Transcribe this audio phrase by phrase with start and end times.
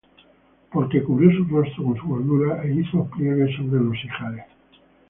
[0.71, 4.45] Porque cubrió su rostro con su gordura, E hizo pliegues sobre los ijares;